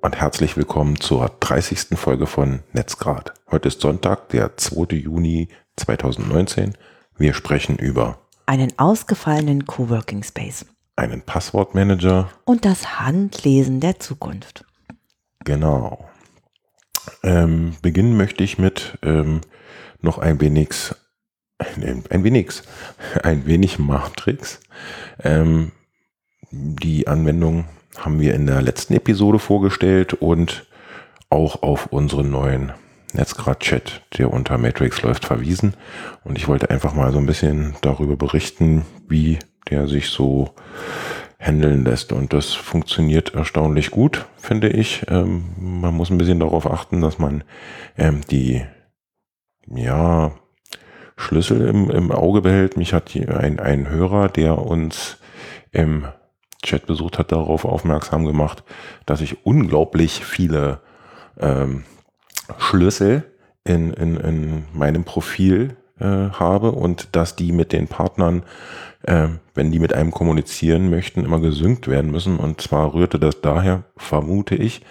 [0.00, 1.98] Und herzlich willkommen zur 30.
[1.98, 3.34] Folge von Netzgrad.
[3.50, 4.94] Heute ist Sonntag, der 2.
[4.94, 6.74] Juni 2019.
[7.16, 14.64] Wir sprechen über einen ausgefallenen Coworking Space, einen Passwortmanager und das Handlesen der Zukunft.
[15.44, 16.08] Genau.
[17.24, 19.40] Ähm, beginnen möchte ich mit ähm,
[20.00, 20.94] noch ein wenig,
[21.58, 22.62] ein, ein wenig,
[23.24, 24.60] ein wenig Matrix.
[25.24, 25.72] Ähm,
[26.52, 27.64] die Anwendung
[27.96, 30.66] haben wir in der letzten Episode vorgestellt und
[31.30, 32.72] auch auf unseren neuen
[33.12, 35.74] Netzgrad-Chat, der unter Matrix läuft, verwiesen.
[36.24, 39.38] Und ich wollte einfach mal so ein bisschen darüber berichten, wie
[39.70, 40.54] der sich so
[41.38, 42.12] handeln lässt.
[42.12, 45.04] Und das funktioniert erstaunlich gut, finde ich.
[45.08, 47.44] Ähm, man muss ein bisschen darauf achten, dass man
[47.96, 48.64] ähm, die,
[49.66, 50.32] ja,
[51.16, 52.76] Schlüssel im, im Auge behält.
[52.76, 55.18] Mich hat ein, ein Hörer, der uns
[55.72, 56.06] im
[56.68, 58.62] Chat besucht hat, darauf aufmerksam gemacht,
[59.06, 60.80] dass ich unglaublich viele
[61.40, 61.84] ähm,
[62.58, 63.24] Schlüssel
[63.64, 68.42] in, in, in meinem Profil äh, habe und dass die mit den Partnern,
[69.02, 72.38] äh, wenn die mit einem kommunizieren möchten, immer gesynkt werden müssen.
[72.38, 74.82] Und zwar rührte das daher, vermute ich,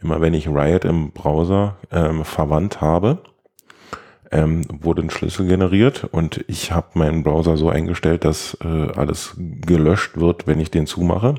[0.00, 3.18] immer wenn ich Riot im Browser ähm, verwandt habe,
[4.32, 9.36] ähm, wurde ein Schlüssel generiert und ich habe meinen Browser so eingestellt, dass äh, alles
[9.38, 11.36] gelöscht wird, wenn ich den zumache.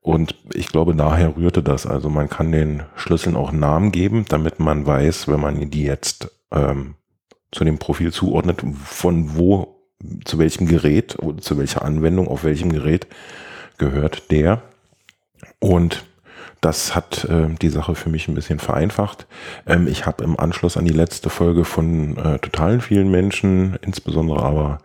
[0.00, 1.86] Und ich glaube, daher rührte das.
[1.86, 6.30] Also man kann den Schlüsseln auch Namen geben, damit man weiß, wenn man die jetzt
[6.52, 6.94] ähm,
[7.50, 9.80] zu dem Profil zuordnet, von wo,
[10.24, 13.06] zu welchem Gerät oder zu welcher Anwendung, auf welchem Gerät
[13.78, 14.62] gehört der.
[15.58, 16.04] Und
[16.60, 19.26] das hat äh, die Sache für mich ein bisschen vereinfacht.
[19.66, 24.42] Ähm, ich habe im Anschluss an die letzte Folge von äh, totalen vielen Menschen, insbesondere
[24.42, 24.78] aber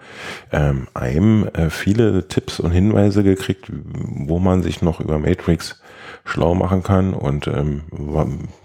[0.51, 5.81] ähm, einem, äh, viele Tipps und Hinweise gekriegt, wo man sich noch über Matrix
[6.23, 7.81] schlau machen kann und ähm,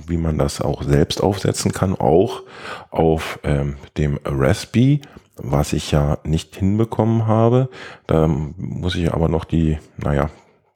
[0.07, 2.43] wie man das auch selbst aufsetzen kann, auch
[2.91, 5.01] auf ähm, dem Raspi,
[5.37, 7.69] was ich ja nicht hinbekommen habe.
[8.07, 10.31] Da muss ich aber noch die, naja,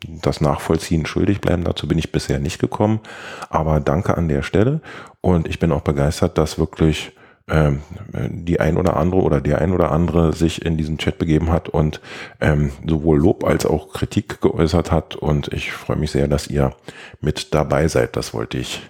[0.06, 1.64] das Nachvollziehen schuldig bleiben.
[1.64, 3.00] Dazu bin ich bisher nicht gekommen.
[3.48, 4.80] Aber danke an der Stelle.
[5.20, 7.12] Und ich bin auch begeistert, dass wirklich
[7.48, 7.82] ähm,
[8.30, 11.68] die ein oder andere oder der ein oder andere sich in diesen Chat begeben hat
[11.68, 12.00] und
[12.40, 15.16] ähm, sowohl Lob als auch Kritik geäußert hat.
[15.16, 16.74] Und ich freue mich sehr, dass ihr
[17.20, 18.16] mit dabei seid.
[18.16, 18.82] Das wollte ich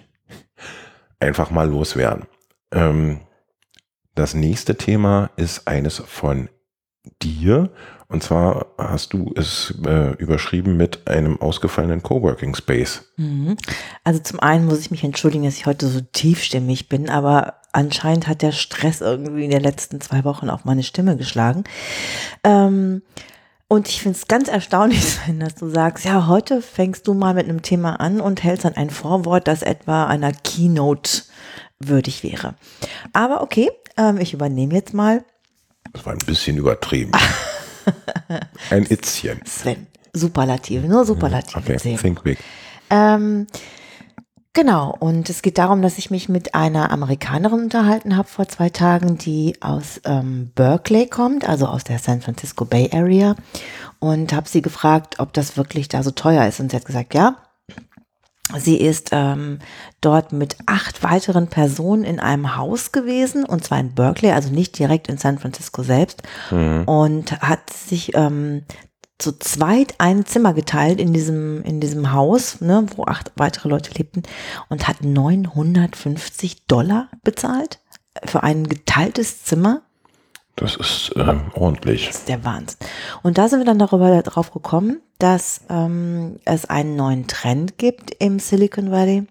[1.19, 2.25] einfach mal loswerden.
[2.71, 3.21] Ähm,
[4.15, 6.49] das nächste Thema ist eines von
[7.21, 7.71] dir
[8.11, 13.05] und zwar hast du es äh, überschrieben mit einem ausgefallenen Coworking Space.
[13.15, 13.55] Mhm.
[14.03, 18.27] Also zum einen muss ich mich entschuldigen, dass ich heute so tiefstimmig bin, aber anscheinend
[18.27, 21.63] hat der Stress irgendwie in den letzten zwei Wochen auf meine Stimme geschlagen.
[22.43, 23.01] Ähm,
[23.69, 27.47] und ich finde es ganz erstaunlich, dass du sagst, ja, heute fängst du mal mit
[27.47, 31.23] einem Thema an und hältst dann ein Vorwort, das etwa einer Keynote
[31.79, 32.55] würdig wäre.
[33.13, 35.23] Aber okay, ähm, ich übernehme jetzt mal.
[35.93, 37.13] Das war ein bisschen übertrieben.
[38.69, 39.41] Ein Itzchen.
[39.45, 39.87] Sven.
[40.13, 41.59] Superlative, nur Superlative.
[41.59, 41.97] Okay, sehen.
[41.97, 42.37] think big.
[42.89, 43.47] Ähm,
[44.53, 48.69] genau, und es geht darum, dass ich mich mit einer Amerikanerin unterhalten habe vor zwei
[48.69, 53.35] Tagen, die aus ähm, Berkeley kommt, also aus der San Francisco Bay Area.
[53.99, 56.59] Und habe sie gefragt, ob das wirklich da so teuer ist.
[56.59, 57.37] Und sie hat gesagt, ja,
[58.57, 59.59] Sie ist ähm,
[60.01, 64.77] dort mit acht weiteren Personen in einem Haus gewesen, und zwar in Berkeley, also nicht
[64.77, 66.83] direkt in San Francisco selbst, mhm.
[66.85, 68.63] und hat sich ähm,
[69.21, 73.91] zu zweit ein Zimmer geteilt in diesem, in diesem Haus, ne, wo acht weitere Leute
[73.93, 74.23] lebten,
[74.69, 77.79] und hat 950 Dollar bezahlt
[78.25, 79.83] für ein geteiltes Zimmer.
[80.55, 82.07] Das ist äh, ordentlich.
[82.07, 82.77] Das ist der Wahnsinn.
[83.23, 88.11] Und da sind wir dann darüber drauf gekommen, dass ähm, es einen neuen Trend gibt
[88.19, 89.27] im Silicon Valley.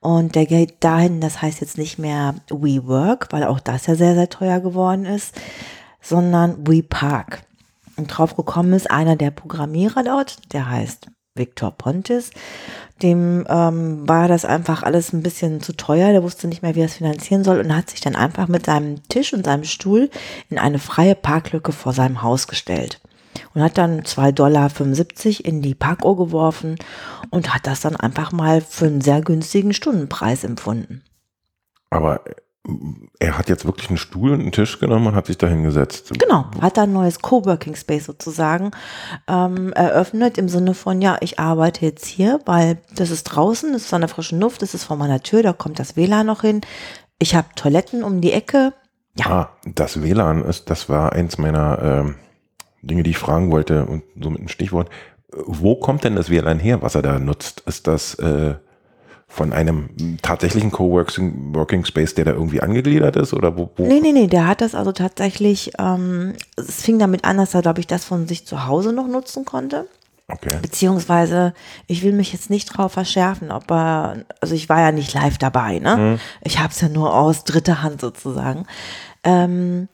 [0.00, 4.14] Und der geht dahin, das heißt jetzt nicht mehr WeWork, weil auch das ja sehr,
[4.14, 5.34] sehr teuer geworden ist,
[6.00, 7.42] sondern WePark.
[7.96, 11.08] Und drauf gekommen ist einer der Programmierer dort, der heißt
[11.38, 12.30] Victor Pontis.
[13.02, 16.12] Dem ähm, war das einfach alles ein bisschen zu teuer.
[16.12, 18.66] Der wusste nicht mehr, wie er es finanzieren soll und hat sich dann einfach mit
[18.66, 20.10] seinem Tisch und seinem Stuhl
[20.50, 23.00] in eine freie Parklücke vor seinem Haus gestellt
[23.54, 24.70] und hat dann 2,75 Dollar
[25.44, 26.76] in die Parkuhr geworfen
[27.30, 31.02] und hat das dann einfach mal für einen sehr günstigen Stundenpreis empfunden.
[31.90, 32.20] Aber
[33.18, 36.12] er hat jetzt wirklich einen Stuhl und einen Tisch genommen und hat sich da hingesetzt.
[36.18, 38.72] Genau, hat da ein neues Coworking Space sozusagen
[39.26, 43.82] ähm, eröffnet im Sinne von, ja, ich arbeite jetzt hier, weil das ist draußen, das
[43.82, 46.42] ist an der frischen Luft, das ist vor meiner Tür, da kommt das WLAN noch
[46.42, 46.60] hin.
[47.18, 48.74] Ich habe Toiletten um die Ecke.
[49.14, 49.26] Ja.
[49.26, 52.14] Ah, das WLAN ist, das war eins meiner ähm,
[52.82, 54.90] Dinge, die ich fragen wollte und so mit einem Stichwort.
[55.32, 57.60] wo kommt denn das WLAN her, was er da nutzt?
[57.66, 58.56] Ist das äh,
[59.28, 59.90] von einem
[60.22, 63.34] tatsächlichen Coworking Working Space, der da irgendwie angegliedert ist?
[63.34, 63.86] Oder wo, wo?
[63.86, 67.62] Nee, nee, nee, der hat das also tatsächlich, ähm, es fing damit an, dass er,
[67.62, 69.86] glaube ich, das von sich zu Hause noch nutzen konnte.
[70.30, 70.58] Okay.
[70.60, 71.54] Beziehungsweise,
[71.86, 75.38] ich will mich jetzt nicht drauf verschärfen, ob er, also ich war ja nicht live
[75.38, 75.96] dabei, ne?
[75.96, 76.20] Mhm.
[76.42, 78.66] Ich habe es ja nur aus dritter Hand sozusagen.
[79.24, 79.88] Ähm,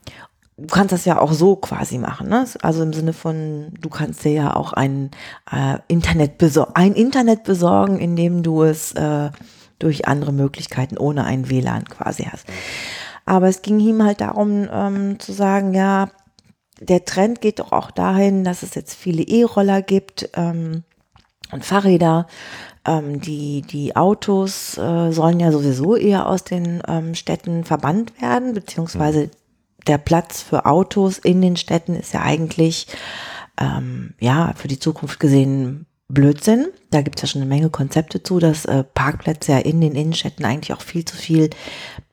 [0.57, 2.47] du kannst das ja auch so quasi machen, ne?
[2.63, 5.11] Also im Sinne von, du kannst dir ja auch ein
[5.51, 9.31] äh, Internet besor ein Internet besorgen, indem du es äh,
[9.79, 12.47] durch andere Möglichkeiten ohne ein WLAN quasi hast.
[13.27, 16.11] Aber es ging ihm halt darum ähm, zu sagen, ja,
[16.81, 20.85] der Trend geht doch auch dahin, dass es jetzt viele E-Roller gibt ähm,
[21.53, 22.27] und Fahrräder.
[22.87, 28.53] Ähm, die, die Autos äh, sollen ja sowieso eher aus den ähm, Städten verbannt werden,
[28.53, 29.31] beziehungsweise
[29.87, 32.87] der Platz für Autos in den Städten ist ja eigentlich
[33.61, 36.69] ähm, ja für die Zukunft gesehen Blödsinn.
[36.91, 39.95] Da gibt es ja schon eine Menge Konzepte zu, dass äh, Parkplätze ja in den
[39.95, 41.51] Innenstädten eigentlich auch viel zu viel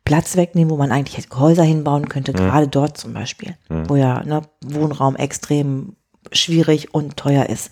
[0.06, 3.56] Platz wegnehmen, wo man eigentlich Häuser hinbauen könnte, gerade dort zum Beispiel,
[3.88, 5.95] wo ja ne, Wohnraum extrem
[6.31, 7.69] schwierig und teuer ist.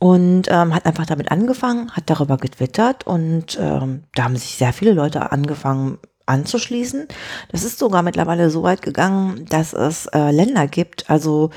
[0.00, 4.72] Und ähm, hat einfach damit angefangen, hat darüber getwittert und ähm, da haben sich sehr
[4.72, 7.08] viele Leute angefangen anzuschließen.
[7.50, 11.50] Das ist sogar mittlerweile so weit gegangen, dass es äh, Länder gibt, also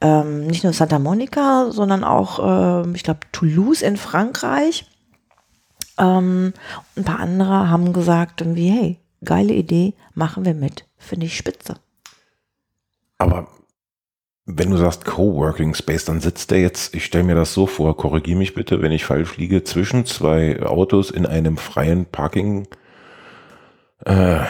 [0.00, 4.86] ähm, nicht nur Santa Monica, sondern auch, ähm, ich glaube, Toulouse in Frankreich.
[5.98, 6.54] Ähm,
[6.96, 10.86] ein paar andere haben gesagt, irgendwie, hey, geile Idee, machen wir mit.
[10.96, 11.76] Finde ich spitze.
[13.18, 13.48] Aber
[14.46, 17.96] wenn du sagst Coworking Space, dann sitzt der jetzt, ich stelle mir das so vor,
[17.96, 22.66] korrigiere mich bitte, wenn ich falsch liege, zwischen zwei Autos in einem freien Parking.
[24.04, 24.40] Äh,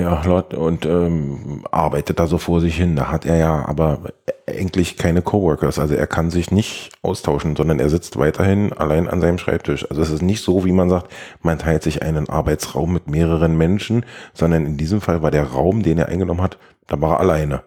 [0.00, 2.96] ja, Leute, und ähm, arbeitet da so vor sich hin.
[2.96, 4.00] Da hat er ja aber
[4.46, 5.78] eigentlich keine Coworkers.
[5.78, 9.88] Also er kann sich nicht austauschen, sondern er sitzt weiterhin allein an seinem Schreibtisch.
[9.88, 13.56] Also es ist nicht so, wie man sagt, man teilt sich einen Arbeitsraum mit mehreren
[13.56, 17.20] Menschen, sondern in diesem Fall war der Raum, den er eingenommen hat, da war er
[17.20, 17.62] alleine.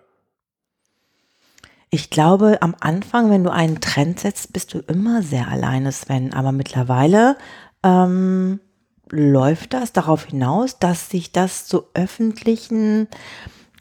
[1.89, 6.33] Ich glaube, am Anfang, wenn du einen Trend setzt, bist du immer sehr alleine, Sven.
[6.33, 7.37] Aber mittlerweile
[7.83, 8.59] ähm,
[9.09, 13.07] läuft das darauf hinaus, dass sich das zu öffentlichen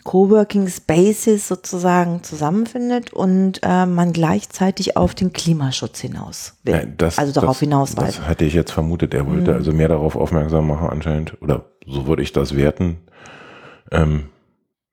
[0.06, 6.75] Coworking Spaces sozusagen zusammenfindet und äh, man gleichzeitig auf den Klimaschutz hinaus will.
[6.75, 8.06] Ja, das, also darauf das, hinaus will.
[8.06, 9.14] Das hatte ich jetzt vermutet.
[9.14, 11.43] Er wollte also mehr darauf aufmerksam machen anscheinend.
[11.43, 12.99] Oder so würde ich das werten,
[13.90, 14.28] ähm,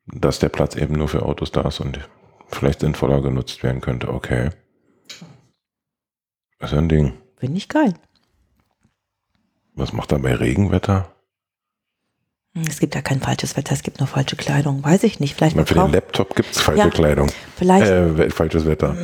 [0.08, 2.00] dass der Platz eben nur für Autos da ist und
[2.48, 4.12] vielleicht sinnvoller genutzt werden könnte.
[4.12, 4.50] Okay.
[6.58, 7.14] Das ist ein Ding.
[7.38, 7.94] Finde ich geil.
[9.76, 11.10] Was macht er bei Regenwetter?
[12.70, 14.84] Es gibt ja kein falsches Wetter, es gibt nur falsche Kleidung.
[14.84, 15.34] Weiß ich nicht.
[15.36, 17.32] Vielleicht für den Laptop gibt es falsche Ja, Kleidung.
[17.56, 18.96] Vielleicht Äh, falsches Wetter.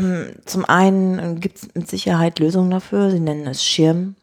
[0.45, 3.09] Zum einen gibt es mit Sicherheit Lösungen dafür.
[3.09, 4.15] Sie nennen es Schirm.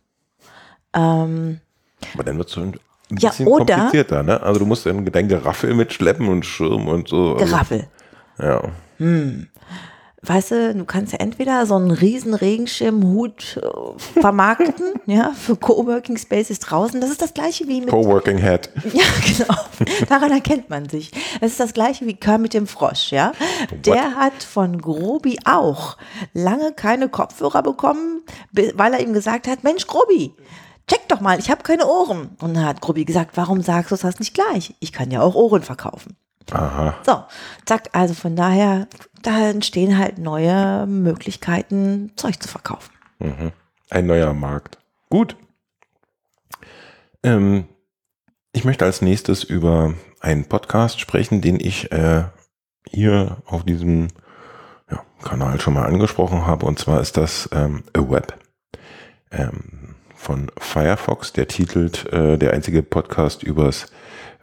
[0.95, 1.61] Ähm,
[2.15, 2.75] Aber dann wird es so ein
[3.19, 4.41] Ja, bisschen oder- komplizierter, ne?
[4.41, 7.35] Also du musst dann dein Geraffel mitschleppen und Schirm und so.
[7.35, 7.89] Also, Geraffel.
[8.39, 8.63] ja.
[10.23, 16.17] Weißt du, du kannst ja entweder so einen riesen Regenschirmhut äh, vermarkten, ja, für Coworking
[16.17, 17.01] Spaces draußen.
[17.01, 18.71] Das ist das gleiche wie mit, Coworking Head.
[18.93, 20.07] ja, genau.
[20.09, 21.13] Daran erkennt man sich.
[21.41, 23.33] Es ist das gleiche wie Kermit dem Frosch, ja.
[23.85, 25.97] Der hat von Grobi auch
[26.33, 30.35] lange keine Kopfhörer bekommen, weil er ihm gesagt hat, Mensch, Grobi,
[30.89, 32.37] check doch mal, ich habe keine Ohren.
[32.41, 34.75] Und dann hat Grobi gesagt, warum sagst du das nicht gleich?
[34.81, 36.17] Ich kann ja auch Ohren verkaufen.
[36.53, 36.95] Aha.
[37.05, 37.25] So,
[37.65, 38.87] zack, also von daher,
[39.23, 42.93] da entstehen halt neue Möglichkeiten, Zeug zu verkaufen.
[43.91, 44.79] Ein neuer Markt.
[45.11, 45.37] Gut.
[47.23, 47.67] Ähm,
[48.53, 52.25] ich möchte als nächstes über einen Podcast sprechen, den ich äh,
[52.89, 54.09] hier auf diesem
[54.91, 56.67] ja, Kanal schon mal angesprochen habe.
[56.67, 58.39] Und zwar ist das ähm, A Web
[59.31, 61.33] ähm, von Firefox.
[61.33, 63.87] Der titelt äh, der einzige Podcast übers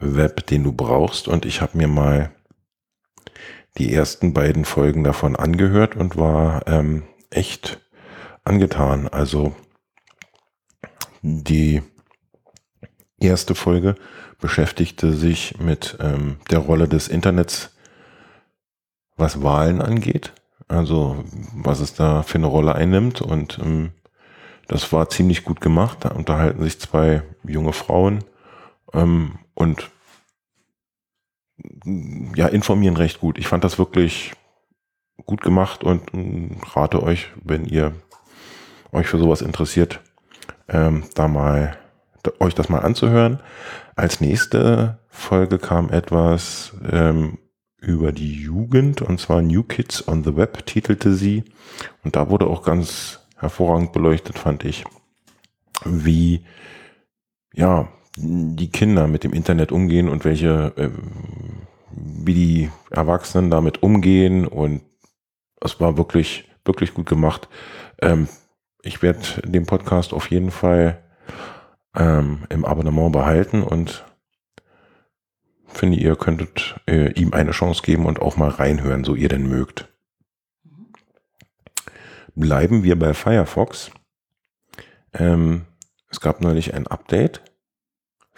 [0.04, 1.28] Web, den du brauchst.
[1.28, 2.32] Und ich habe mir mal
[3.78, 7.82] die ersten beiden Folgen davon angehört und war ähm, echt
[8.44, 9.08] angetan.
[9.08, 9.56] Also
[11.22, 11.82] die
[13.20, 13.96] erste Folge
[14.40, 17.76] beschäftigte sich mit ähm, der Rolle des Internets,
[19.16, 20.34] was Wahlen angeht.
[20.68, 23.22] Also was es da für eine Rolle einnimmt.
[23.22, 23.92] Und ähm,
[24.68, 26.00] das war ziemlich gut gemacht.
[26.02, 28.24] Da unterhalten sich zwei junge Frauen
[28.94, 29.90] ähm, und
[32.36, 33.38] ja, informieren recht gut.
[33.38, 34.34] Ich fand das wirklich
[35.26, 37.94] gut gemacht und ähm, rate euch, wenn ihr
[38.92, 40.02] euch für sowas interessiert,
[40.68, 41.78] ähm, da mal
[42.24, 43.40] da, euch das mal anzuhören.
[43.96, 47.38] Als nächste Folge kam etwas ähm,
[47.78, 51.44] über die Jugend, und zwar New Kids on the Web titelte sie.
[52.04, 54.86] Und da wurde auch ganz hervorragend beleuchtet, fand ich,
[55.84, 56.46] wie,
[57.54, 60.90] ja, die Kinder mit dem Internet umgehen und welche, äh,
[61.92, 64.48] wie die Erwachsenen damit umgehen.
[64.48, 64.82] Und
[65.62, 67.50] es war wirklich, wirklich gut gemacht.
[68.02, 68.28] Ähm,
[68.84, 71.02] ich werde den Podcast auf jeden Fall
[71.96, 74.04] ähm, im Abonnement behalten und
[75.68, 79.48] finde, ihr könntet äh, ihm eine Chance geben und auch mal reinhören, so ihr denn
[79.48, 79.88] mögt.
[82.36, 83.92] Bleiben wir bei Firefox.
[85.14, 85.66] Ähm,
[86.10, 87.42] es gab neulich ein Update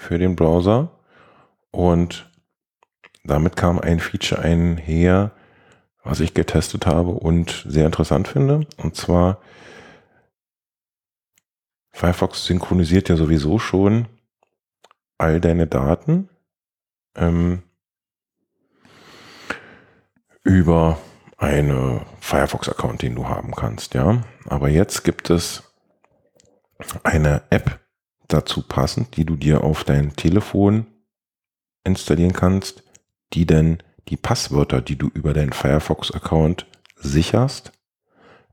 [0.05, 0.91] für den Browser
[1.71, 2.29] und
[3.23, 5.31] damit kam ein Feature einher,
[6.03, 8.67] was ich getestet habe und sehr interessant finde.
[8.77, 9.41] Und zwar
[11.91, 14.07] Firefox synchronisiert ja sowieso schon
[15.17, 16.29] all deine Daten
[17.15, 17.63] ähm,
[20.43, 20.99] über
[21.37, 24.21] eine Firefox-Account, den du haben kannst, ja.
[24.47, 25.63] Aber jetzt gibt es
[27.03, 27.79] eine App
[28.27, 30.87] dazu passend, die du dir auf dein Telefon
[31.83, 32.83] installieren kannst,
[33.33, 37.71] die denn die Passwörter, die du über deinen Firefox-Account sicherst,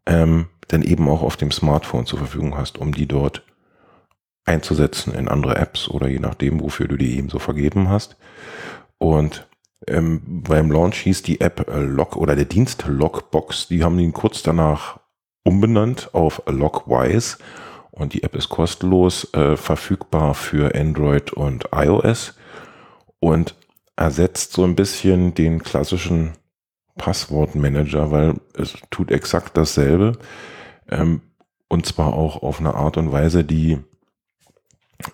[0.07, 3.45] ähm, dann eben auch auf dem Smartphone zur Verfügung hast, um die dort
[4.45, 8.17] einzusetzen in andere Apps oder je nachdem, wofür du die eben so vergeben hast.
[8.99, 9.47] Und
[9.87, 13.69] ähm, beim Launch hieß die App äh, Log oder der Dienst Logbox.
[13.69, 15.01] Die haben ihn kurz danach
[15.45, 17.39] umbenannt auf Logwise
[17.93, 22.35] und die App ist kostenlos äh, verfügbar für Android und iOS
[23.21, 23.55] und
[23.97, 26.33] ersetzt so ein bisschen den klassischen
[26.97, 30.13] Passwortmanager, weil es tut exakt dasselbe.
[30.91, 31.21] Ähm,
[31.69, 33.79] und zwar auch auf eine Art und Weise, die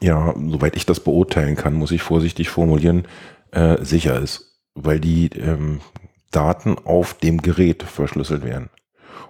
[0.00, 3.06] ja, soweit ich das beurteilen kann, muss ich vorsichtig formulieren,
[3.52, 5.80] äh, sicher ist, weil die ähm,
[6.30, 8.70] Daten auf dem Gerät verschlüsselt werden.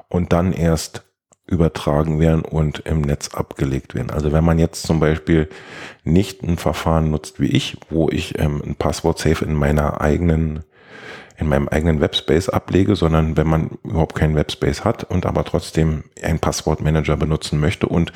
[0.08, 1.04] Und dann erst
[1.48, 4.10] übertragen werden und im Netz abgelegt werden.
[4.10, 5.48] Also wenn man jetzt zum Beispiel
[6.04, 10.64] nicht ein Verfahren nutzt wie ich, wo ich ähm, ein Passwort-Safe in meiner eigenen
[11.40, 16.02] in meinem eigenen Webspace ablege, sondern wenn man überhaupt keinen Webspace hat und aber trotzdem
[16.20, 18.12] einen Passwortmanager benutzen möchte und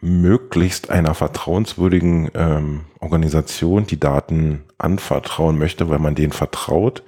[0.00, 7.02] möglichst einer vertrauenswürdigen ähm, Organisation die Daten anvertrauen möchte, weil man denen vertraut,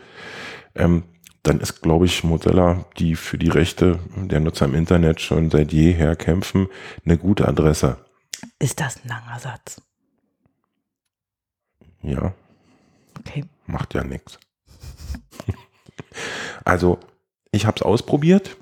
[0.75, 1.05] ähm,
[1.42, 5.72] dann ist, glaube ich, Mozilla, die für die Rechte der Nutzer im Internet schon seit
[5.72, 6.68] jeher kämpfen,
[7.04, 7.99] eine gute Adresse.
[8.58, 9.82] Ist das ein langer Satz?
[12.02, 12.34] Ja.
[13.18, 13.44] Okay.
[13.66, 14.38] Macht ja nichts.
[16.64, 17.00] Also,
[17.50, 18.56] ich habe es ausprobiert.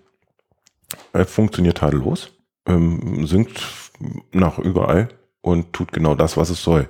[1.12, 2.30] Äh, funktioniert tadellos.
[2.66, 3.92] Ähm, synkt
[4.32, 5.08] nach überall
[5.42, 6.88] und tut genau das, was es soll.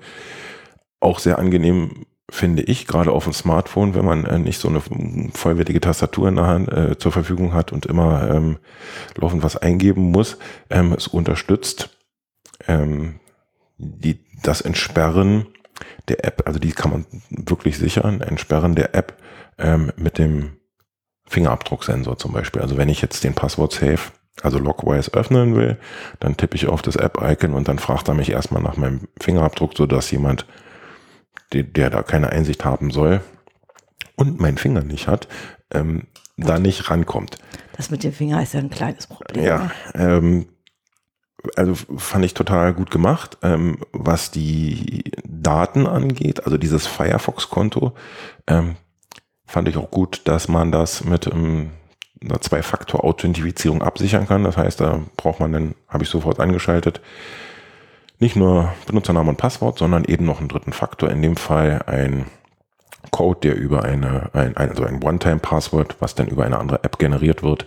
[1.01, 4.81] Auch sehr angenehm finde ich, gerade auf dem Smartphone, wenn man äh, nicht so eine
[5.35, 8.59] vollwertige Tastatur in der Hand äh, zur Verfügung hat und immer ähm,
[9.17, 10.39] laufend was eingeben muss.
[10.71, 11.91] Ähm, es unterstützt
[12.69, 13.21] ähm,
[13.79, 15.47] die, das Entsperren
[16.09, 19.17] der App, also die kann man wirklich sichern, Entsperren der App
[19.59, 20.57] ähm, mit dem
[21.27, 22.63] Fingerabdrucksensor zum Beispiel.
[22.63, 24.11] Also wenn ich jetzt den Passwort-Safe
[24.43, 25.79] also Logwise öffnen will,
[26.19, 29.77] dann tippe ich auf das App-Icon und dann fragt er mich erstmal nach meinem Fingerabdruck,
[29.77, 30.47] sodass jemand,
[31.53, 33.21] der, der da keine Einsicht haben soll
[34.17, 35.29] und meinen Finger nicht hat,
[35.73, 37.37] ähm, da nicht rankommt.
[37.77, 39.45] Das mit dem Finger ist ja ein kleines Problem.
[39.45, 40.47] Ja, ähm,
[41.57, 43.39] also fand ich total gut gemacht.
[43.43, 47.95] Ähm, was die Daten angeht, also dieses Firefox-Konto,
[48.47, 48.77] ähm,
[49.47, 51.71] fand ich auch gut, dass man das mit ähm,
[52.23, 54.45] einer Zwei-Faktor-Authentifizierung absichern kann.
[54.45, 57.01] Das heißt, da braucht man dann, habe ich sofort angeschaltet,
[58.21, 62.27] nicht nur Benutzername und Passwort, sondern eben noch einen dritten Faktor, in dem Fall ein
[63.11, 67.43] Code, der über eine, ein, also ein One-Time-Passwort, was dann über eine andere App generiert
[67.43, 67.67] wird,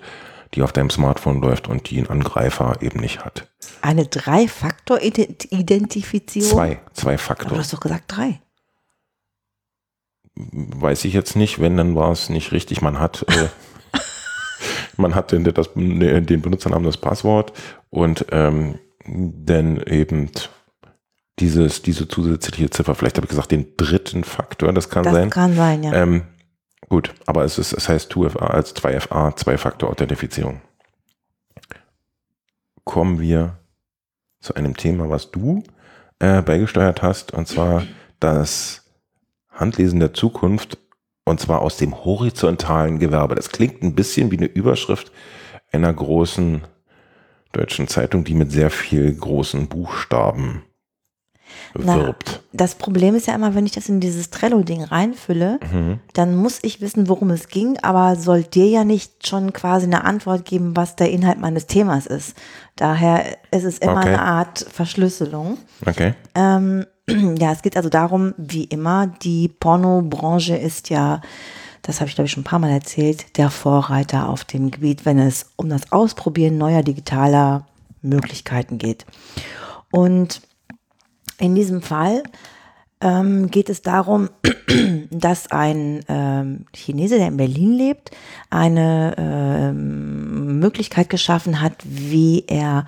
[0.54, 3.50] die auf deinem Smartphone läuft und die ein Angreifer eben nicht hat.
[3.82, 6.50] Eine Drei-Faktor-Identifizierung?
[6.50, 7.48] Zwei, zwei Faktor.
[7.48, 8.40] Aber du hast doch gesagt drei.
[10.36, 12.82] Weiß ich jetzt nicht, wenn, dann war es nicht richtig.
[12.82, 13.50] Man hat äh,
[14.98, 17.54] man hat den, das, den Benutzernamen, das Passwort
[17.90, 20.32] und ähm, dann eben
[21.40, 25.30] dieses, diese zusätzliche Ziffer, vielleicht habe ich gesagt, den dritten Faktor, das kann das sein.
[25.30, 25.94] Das kann sein, ja.
[25.94, 26.24] Ähm,
[26.90, 30.62] gut, aber es, ist, es heißt 2FA als 2FA, Zwei-Faktor-Authentifizierung.
[32.84, 33.58] Kommen wir
[34.42, 35.64] zu einem Thema, was du
[36.20, 37.84] äh, beigesteuert hast, und zwar
[38.20, 38.86] das
[39.50, 40.78] Handlesen der Zukunft
[41.26, 43.36] und zwar aus dem horizontalen Gewerbe.
[43.36, 45.12] Das klingt ein bisschen wie eine Überschrift
[45.72, 46.62] einer großen
[47.54, 50.64] deutschen Zeitung, die mit sehr viel großen Buchstaben
[51.76, 52.42] Na, wirbt.
[52.52, 56.00] das Problem ist ja immer, wenn ich das in dieses Trello-Ding reinfülle, Mhm.
[56.14, 60.04] dann muss ich wissen, worum es ging, aber soll dir ja nicht schon quasi eine
[60.04, 62.36] Antwort geben, was der Inhalt meines Themas ist.
[62.76, 64.10] Daher ist es immer Okay.
[64.10, 65.58] eine Art Verschlüsselung.
[65.86, 66.14] Okay.
[66.36, 66.86] Ähm,
[67.40, 71.22] ja, es geht also darum, wie immer, die Pornobranche ist ja,
[71.84, 75.06] das habe ich glaube ich schon ein paar Mal erzählt, der Vorreiter auf dem Gebiet,
[75.06, 77.68] wenn es um das Ausprobieren neuer digitaler
[78.02, 79.06] Möglichkeiten geht.
[79.92, 80.42] Und
[81.38, 82.24] in diesem Fall
[83.02, 84.30] ähm, geht es darum,
[85.12, 88.12] dass ein ähm, Chinese, der in Berlin lebt,
[88.50, 92.88] eine ähm, Möglichkeit geschaffen hat, wie er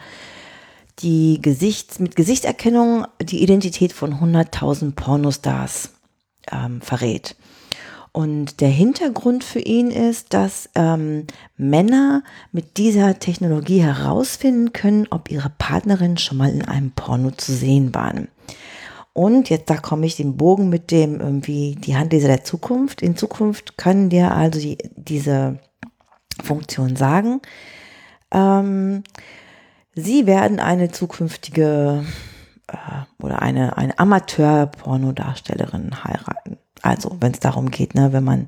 [0.99, 5.91] die Gesichts, mit Gesichtserkennung die Identität von 100.000 Pornostars
[6.51, 7.35] ähm, verrät.
[8.15, 15.29] Und der Hintergrund für ihn ist, dass ähm, Männer mit dieser Technologie herausfinden können, ob
[15.29, 18.29] ihre Partnerin schon mal in einem Porno zu sehen waren.
[19.11, 23.01] Und jetzt da komme ich den Bogen mit dem irgendwie die Handleser der Zukunft.
[23.01, 25.59] In Zukunft können dir also die, diese
[26.41, 27.41] Funktion sagen,
[28.31, 29.03] ähm,
[29.93, 32.05] sie werden eine zukünftige
[32.67, 32.77] äh,
[33.21, 36.59] oder eine, eine Amateur-Pornodarstellerin heiraten.
[36.85, 38.47] Also, wenn es darum geht, ne, wenn man,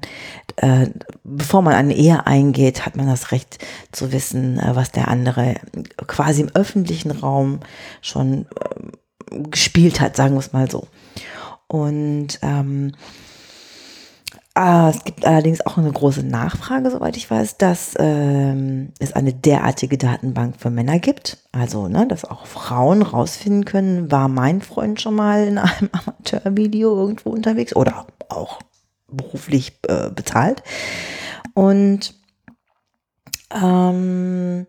[0.57, 0.87] äh,
[1.23, 3.57] bevor man eine Ehe eingeht, hat man das Recht
[3.91, 5.55] zu wissen, äh, was der andere
[6.05, 7.61] quasi im öffentlichen Raum
[7.99, 8.45] schon
[9.31, 10.87] äh, gespielt hat, sagen wir es mal so.
[11.65, 12.93] Und ähm,
[14.59, 19.31] Ah, es gibt allerdings auch eine große Nachfrage, soweit ich weiß, dass ähm, es eine
[19.31, 21.37] derartige Datenbank für Männer gibt.
[21.51, 26.89] Also, ne, dass auch Frauen rausfinden können, war mein Freund schon mal in einem Amateurvideo
[26.95, 28.57] irgendwo unterwegs oder auch
[29.07, 30.63] beruflich äh, bezahlt.
[31.53, 32.15] Und
[33.53, 34.65] ähm,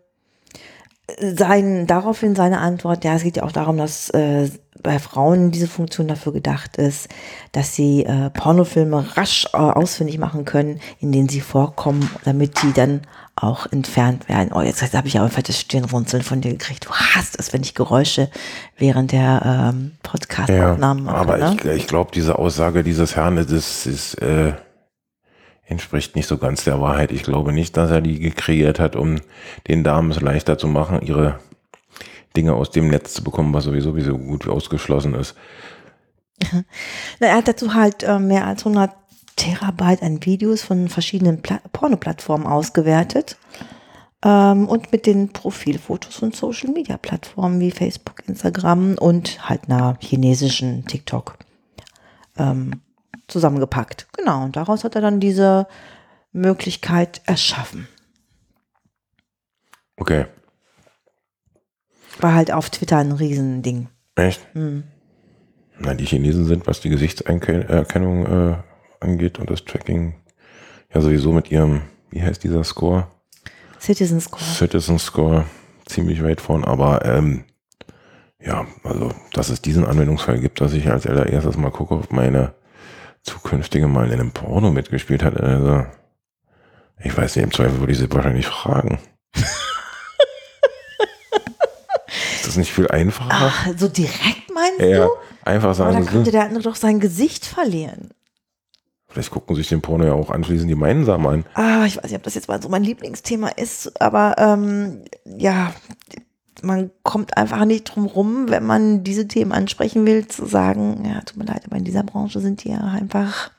[1.19, 5.67] sein, daraufhin seine Antwort, ja, es geht ja auch darum, dass äh, bei Frauen diese
[5.67, 7.09] Funktion dafür gedacht ist,
[7.51, 12.73] dass sie äh, Pornofilme rasch äh, ausfindig machen können, in denen sie vorkommen, damit die
[12.73, 13.01] dann
[13.35, 14.51] auch entfernt werden.
[14.53, 16.85] Oh, jetzt habe ich aber ein fettes Stirnrunzeln von dir gekriegt.
[16.85, 18.29] Du hast es, wenn ich Geräusche
[18.77, 21.15] während der ähm, Ja, Podcast-Aufnahmen mache.
[21.15, 21.57] aber ne?
[21.57, 24.53] ich, ich glaube, diese Aussage dieses Herrn, das ist, äh,
[25.65, 27.11] entspricht nicht so ganz der Wahrheit.
[27.11, 29.17] Ich glaube nicht, dass er die kreiert hat, um
[29.67, 31.39] den Damen es leichter zu machen, ihre
[32.35, 35.35] Dinge aus dem Netz zu bekommen, was sowieso wie so gut ausgeschlossen ist.
[37.19, 38.91] Na, er hat dazu halt äh, mehr als 100
[39.35, 43.37] Terabyte an Videos von verschiedenen Pla Pornoplattformen ausgewertet
[44.23, 49.97] ähm, und mit den Profilfotos von Social Media Plattformen wie Facebook, Instagram und halt einer
[50.01, 51.37] chinesischen TikTok
[52.37, 52.81] ähm,
[53.27, 54.07] zusammengepackt.
[54.13, 55.67] Genau, und daraus hat er dann diese
[56.31, 57.87] Möglichkeit erschaffen.
[59.97, 60.25] Okay,
[62.19, 63.87] War halt auf Twitter ein Riesending.
[64.15, 64.41] echt?
[64.53, 64.83] Hm.
[65.79, 68.55] Na, die Chinesen sind, was die Gesichtserkennung äh,
[68.99, 70.15] angeht und das Tracking,
[70.93, 73.07] ja sowieso mit ihrem, wie heißt dieser Score?
[73.79, 74.43] Citizen Score.
[74.43, 75.45] Citizen Score
[75.85, 77.45] ziemlich weit vorn, aber ähm,
[78.41, 82.53] ja, also dass es diesen Anwendungsfall gibt, dass ich als allererstes mal gucke, ob meine
[83.23, 85.39] zukünftige mal in einem Porno mitgespielt hat.
[85.39, 85.85] Also,
[87.01, 88.99] ich weiß nicht, im Zweifel würde ich sie wahrscheinlich fragen.
[92.35, 93.29] Ist das nicht viel einfacher?
[93.31, 95.11] Ach, so direkt meinst ja, du?
[95.43, 98.11] einfach Aber da sagen, könnte der andere doch sein Gesicht verlieren.
[99.07, 101.45] vielleicht gucken sich den Porno ja auch anschließend gemeinsam an.
[101.55, 105.73] Ah, ich weiß nicht, ob das jetzt mal so mein Lieblingsthema ist, aber ähm, ja,
[106.61, 111.21] man kommt einfach nicht drum rum, wenn man diese Themen ansprechen will, zu sagen, ja,
[111.21, 113.51] tut mir leid, aber in dieser Branche sind die ja einfach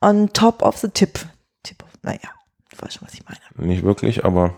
[0.00, 1.20] on top of the tip.
[1.62, 2.18] tip of, naja,
[2.70, 3.66] du weißt schon, was ich meine.
[3.66, 4.54] Nicht wirklich, aber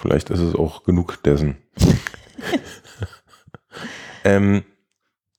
[0.00, 1.56] vielleicht ist es auch genug dessen.
[4.24, 4.62] ähm,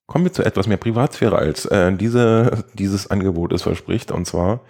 [0.07, 4.11] kommen wir zu etwas mehr Privatsphäre, als äh, diese, dieses Angebot es verspricht.
[4.11, 4.61] Und zwar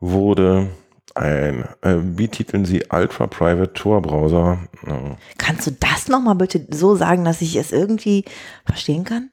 [0.00, 0.68] wurde
[1.14, 4.58] ein, äh, wie titeln sie, Ultra Private Tor Browser.
[4.86, 8.24] Äh, Kannst du das nochmal bitte so sagen, dass ich es irgendwie
[8.64, 9.30] verstehen kann?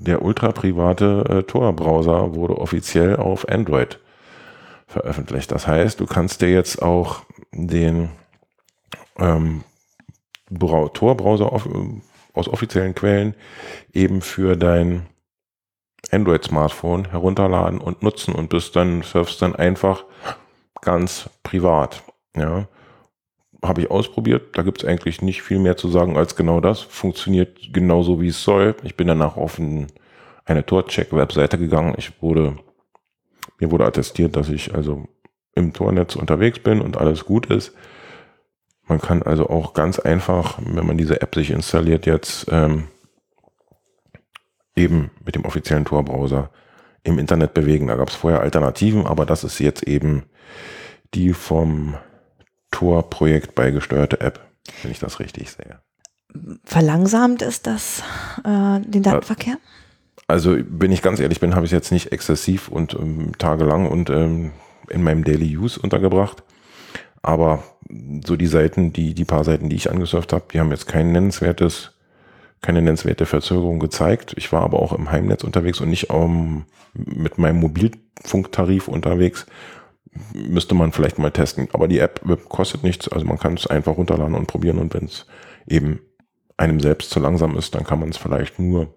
[0.00, 3.98] der ultra private äh, Tor-Browser wurde offiziell auf Android
[4.86, 5.50] veröffentlicht.
[5.50, 8.10] Das heißt, du kannst dir jetzt auch den
[9.18, 9.64] ähm,
[10.50, 13.34] Brau- Tor-Browser aus offiziellen Quellen
[13.92, 15.06] eben für dein
[16.10, 20.04] Android-Smartphone herunterladen und nutzen und bist dann, surfst dann einfach
[20.82, 22.02] ganz privat.
[22.36, 22.68] Ja.
[23.62, 24.58] Habe ich ausprobiert.
[24.58, 26.80] Da gibt es eigentlich nicht viel mehr zu sagen als genau das.
[26.80, 28.74] Funktioniert genauso wie es soll.
[28.82, 29.86] Ich bin danach auf ein,
[30.44, 31.94] eine Tor-Check-Webseite gegangen.
[31.96, 32.56] Ich wurde,
[33.58, 35.08] mir wurde attestiert, dass ich also
[35.54, 37.72] im Tornetz unterwegs bin und alles gut ist.
[38.86, 42.88] Man kann also auch ganz einfach, wenn man diese App sich installiert, jetzt ähm,
[44.76, 46.50] eben mit dem offiziellen Tor-Browser
[47.02, 47.86] im Internet bewegen.
[47.86, 50.24] Da gab es vorher Alternativen, aber das ist jetzt eben
[51.14, 51.94] die vom
[52.70, 54.40] Tor-Projekt beigesteuerte App,
[54.82, 55.80] wenn ich das richtig sehe.
[56.64, 58.02] Verlangsamt ist das
[58.44, 59.58] äh, den Datenverkehr?
[60.26, 63.86] Also, wenn ich ganz ehrlich bin, habe ich es jetzt nicht exzessiv und ähm, tagelang
[63.86, 64.52] und ähm,
[64.88, 66.42] in meinem Daily Use untergebracht.
[67.22, 67.62] Aber
[68.26, 71.12] so die Seiten, die, die paar Seiten, die ich angesurft habe, die haben jetzt kein
[71.12, 71.92] nennenswertes,
[72.62, 74.34] keine nennenswerte Verzögerung gezeigt.
[74.36, 79.46] Ich war aber auch im Heimnetz unterwegs und nicht um, mit meinem Mobilfunktarif unterwegs.
[80.32, 81.68] Müsste man vielleicht mal testen.
[81.72, 83.08] Aber die App kostet nichts.
[83.08, 84.78] Also man kann es einfach runterladen und probieren.
[84.78, 85.26] Und wenn es
[85.66, 86.00] eben
[86.56, 88.94] einem selbst zu langsam ist, dann kann man es vielleicht nur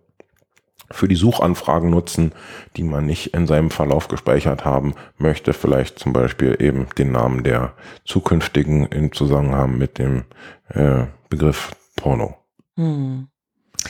[0.91, 2.32] für die Suchanfragen nutzen,
[2.76, 5.54] die man nicht in seinem Verlauf gespeichert haben möchte.
[5.54, 7.73] Vielleicht zum Beispiel eben den Namen der
[8.06, 10.23] zukünftigen im Zusammenhang mit dem
[10.69, 12.38] äh, Begriff Porno.
[12.76, 13.28] Hm.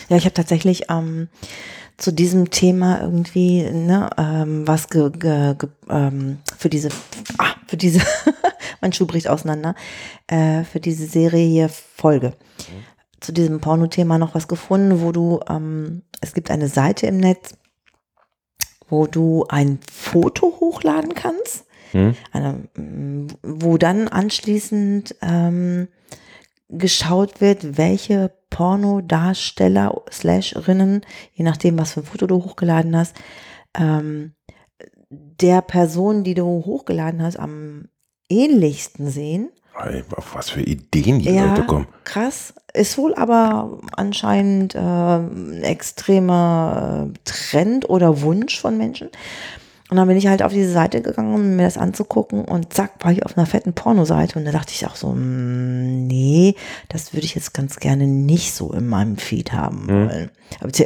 [0.10, 1.30] Ja, ich habe tatsächlich ähm,
[1.98, 6.90] zu diesem Thema irgendwie ne, ähm, was ge, ge, ge, ähm, für diese,
[7.38, 8.02] ah, für diese,
[8.82, 9.76] mein Schuh bricht auseinander,
[10.28, 12.34] äh, für diese Serie hier Folge.
[12.58, 12.87] Mhm
[13.20, 17.56] zu diesem Porno-Thema noch was gefunden, wo du, ähm, es gibt eine Seite im Netz,
[18.88, 22.16] wo du ein Foto hochladen kannst, hm.
[22.32, 22.64] eine,
[23.44, 25.88] wo dann anschließend ähm,
[26.70, 33.16] geschaut wird, welche Pornodarsteller Slasherinnen, je nachdem, was für ein Foto du hochgeladen hast,
[33.78, 34.34] ähm,
[35.10, 37.88] der Person, die du hochgeladen hast, am
[38.30, 39.50] ähnlichsten sehen
[40.16, 41.88] auf was für Ideen die ja, Leute kommen.
[42.04, 42.54] Krass.
[42.78, 49.10] Ist wohl aber anscheinend äh, ein extremer äh, Trend oder Wunsch von Menschen.
[49.90, 52.92] Und dann bin ich halt auf diese Seite gegangen, um mir das anzugucken und zack,
[53.00, 56.56] war ich auf einer fetten Pornoseite und da dachte ich auch so, mm, nee,
[56.90, 60.10] das würde ich jetzt ganz gerne nicht so in meinem Feed haben mhm.
[60.10, 60.32] wollen.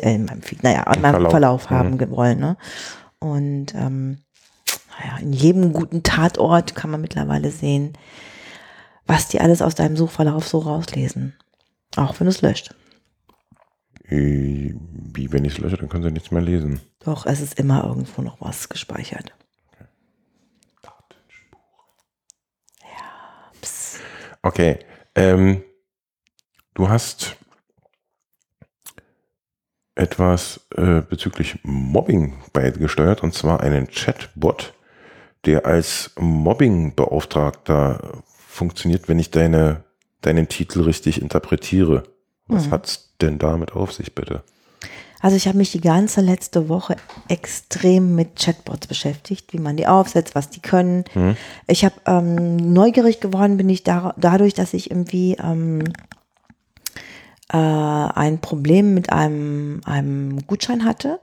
[0.03, 2.11] Äh, in meinem Feed, naja, in meinem Verlauf, Verlauf haben mhm.
[2.11, 2.39] wollen.
[2.39, 2.57] Ne?
[3.17, 4.19] Und ähm,
[4.99, 7.93] naja, in jedem guten Tatort kann man mittlerweile sehen,
[9.07, 11.33] was die alles aus deinem Suchverlauf so rauslesen.
[11.95, 12.73] Auch wenn es löscht.
[14.05, 14.73] Äh,
[15.13, 16.81] wie, wenn ich es lösche, dann können sie nichts mehr lesen.
[16.99, 19.33] Doch, es ist immer irgendwo noch was gespeichert.
[19.73, 19.85] Okay.
[22.81, 23.99] Ja, pss.
[24.41, 24.79] Okay.
[25.15, 25.63] Ähm,
[26.73, 27.35] du hast
[29.95, 34.73] etwas äh, bezüglich Mobbing beigesteuert, und zwar einen Chatbot,
[35.45, 39.83] der als Mobbingbeauftragter funktioniert, wenn ich deine,
[40.21, 42.03] deinen Titel richtig interpretiere.
[42.47, 42.71] Was mhm.
[42.71, 44.43] hat's denn damit auf sich, bitte?
[45.21, 46.95] Also ich habe mich die ganze letzte Woche
[47.27, 51.05] extrem mit Chatbots beschäftigt, wie man die aufsetzt, was die können.
[51.13, 51.37] Mhm.
[51.67, 55.83] Ich habe ähm, neugierig geworden, bin ich da, dadurch, dass ich irgendwie ähm,
[57.53, 61.19] äh, ein Problem mit einem, einem Gutschein hatte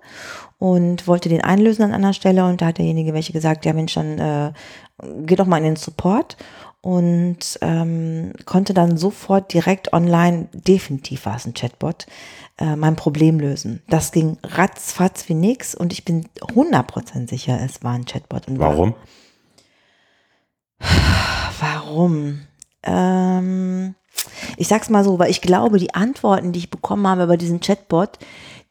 [0.59, 3.95] und wollte den einlösen an einer Stelle und da hat derjenige welche gesagt, ja Mensch,
[3.95, 4.53] dann äh,
[5.25, 6.37] geh doch mal in den Support
[6.89, 12.07] und ähm, konnte dann sofort direkt online, definitiv war es ein Chatbot,
[12.57, 13.83] äh, mein Problem lösen.
[13.91, 18.49] Das ging ratzfatz wie nix und ich bin 100% sicher, es war ein Chatbot.
[18.49, 18.95] Und warum?
[21.61, 22.47] Warum?
[22.85, 23.95] Ähm,
[24.57, 27.61] ich sag's mal so, weil ich glaube, die Antworten, die ich bekommen habe über diesen
[27.61, 28.19] Chatbot,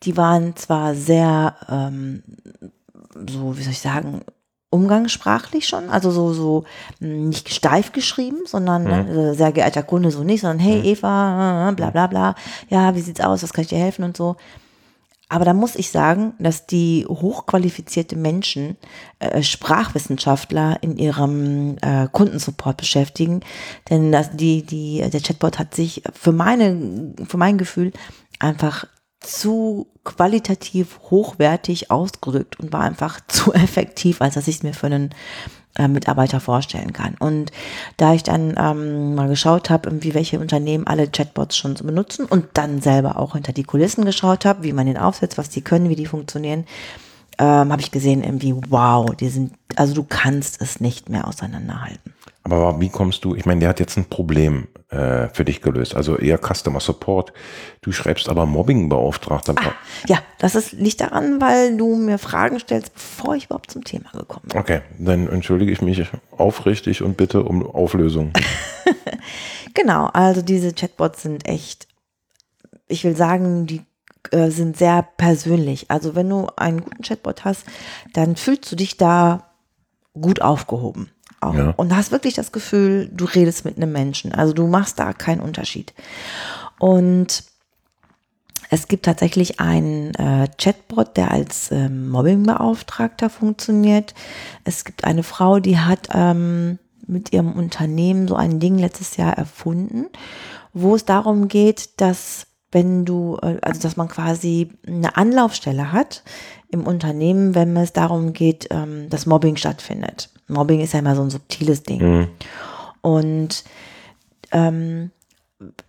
[0.02, 2.24] die waren zwar sehr, ähm,
[3.30, 4.22] so, wie soll ich sagen,
[4.70, 6.64] umgangssprachlich schon, also so, so
[7.00, 9.16] hm, nicht steif geschrieben, sondern mhm.
[9.16, 10.86] ne, sehr geehrter Kunde so nicht, sondern hey mhm.
[10.86, 12.36] Eva, bla bla bla,
[12.70, 14.36] ja, wie sieht's aus, was kann ich dir helfen und so.
[15.30, 18.78] Aber da muss ich sagen, dass die hochqualifizierte Menschen,
[19.20, 23.42] äh, Sprachwissenschaftler in ihrem äh, Kundensupport beschäftigen,
[23.90, 27.92] denn das, die, die, der Chatbot hat sich für meine, für mein Gefühl
[28.40, 28.86] einfach
[29.28, 34.88] zu qualitativ hochwertig ausgedrückt und war einfach zu effektiv, als dass ich es mir für
[34.88, 35.14] einen
[35.78, 37.16] äh, Mitarbeiter vorstellen kann.
[37.20, 37.52] Und
[37.98, 42.46] da ich dann ähm, mal geschaut habe, wie welche Unternehmen alle Chatbots schon benutzen und
[42.54, 45.90] dann selber auch hinter die Kulissen geschaut habe, wie man den aufsetzt, was die können,
[45.90, 46.66] wie die funktionieren,
[47.38, 52.14] ähm, habe ich gesehen, irgendwie, wow, die sind, also du kannst es nicht mehr auseinanderhalten.
[52.50, 55.98] Aber wie kommst du, ich meine, der hat jetzt ein Problem äh, für dich gelöst,
[55.98, 57.34] also eher Customer Support.
[57.82, 59.56] Du schreibst aber Mobbingbeauftragter.
[59.58, 59.74] Ah,
[60.08, 64.10] ja, das ist, liegt daran, weil du mir Fragen stellst, bevor ich überhaupt zum Thema
[64.14, 64.58] gekommen bin.
[64.58, 66.08] Okay, dann entschuldige ich mich
[66.38, 68.32] aufrichtig und bitte um Auflösung.
[69.74, 71.90] genau, also diese Chatbots sind echt,
[72.88, 73.82] ich will sagen, die
[74.32, 75.92] äh, sind sehr persönlich.
[75.92, 77.66] Also wenn du einen guten Chatbot hast,
[78.14, 79.50] dann fühlst du dich da
[80.14, 81.12] gut aufgehoben.
[81.44, 81.74] Ja.
[81.78, 84.34] Und hast wirklich das Gefühl, du redest mit einem Menschen.
[84.34, 85.94] Also du machst da keinen Unterschied.
[86.80, 87.44] Und
[88.70, 94.14] Es gibt tatsächlich einen äh, Chatbot, der als ähm, Mobbingbeauftragter funktioniert.
[94.64, 99.38] Es gibt eine Frau, die hat ähm, mit ihrem Unternehmen so ein Ding letztes Jahr
[99.38, 100.08] erfunden,
[100.74, 106.24] wo es darum geht, dass wenn du, äh, also dass man quasi eine Anlaufstelle hat
[106.70, 110.30] im Unternehmen, wenn es darum geht, ähm, dass Mobbing stattfindet.
[110.48, 112.02] Mobbing ist ja immer so ein subtiles Ding.
[112.02, 112.28] Mhm.
[113.02, 113.64] Und
[114.52, 115.12] ähm,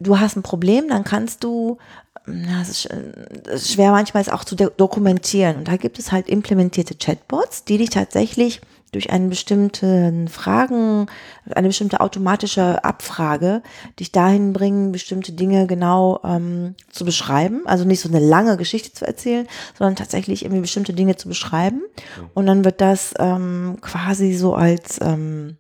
[0.01, 1.79] du hast ein Problem, dann kannst du,
[2.27, 2.89] ja, es ist,
[3.47, 5.57] es ist schwer manchmal es auch zu dokumentieren.
[5.57, 8.61] Und da gibt es halt implementierte Chatbots, die dich tatsächlich
[8.93, 11.07] durch einen bestimmten Fragen,
[11.51, 13.63] eine bestimmte automatische Abfrage
[13.99, 17.63] dich dahin bringen, bestimmte Dinge genau ähm, zu beschreiben.
[17.67, 19.47] Also nicht so eine lange Geschichte zu erzählen,
[19.77, 21.83] sondern tatsächlich irgendwie bestimmte Dinge zu beschreiben.
[22.35, 25.59] Und dann wird das ähm, quasi so als ähm,